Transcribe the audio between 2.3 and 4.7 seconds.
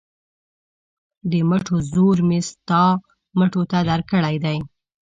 ستا مټو ته درکړی دی.